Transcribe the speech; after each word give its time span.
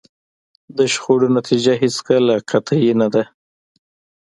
د 0.77 0.79
شخړو 0.93 1.27
نتیجه 1.37 1.73
هېڅکله 1.81 2.33
قطعي 2.49 2.91
نه 3.01 3.07
ده. 3.13 3.23